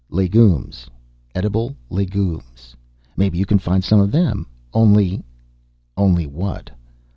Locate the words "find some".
3.59-3.99